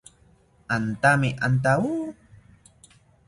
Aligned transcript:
Antami 0.75 1.29
antawo 1.45 1.93